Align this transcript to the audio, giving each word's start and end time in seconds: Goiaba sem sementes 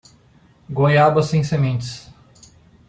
Goiaba 0.67 1.21
sem 1.21 1.43
sementes 1.43 2.11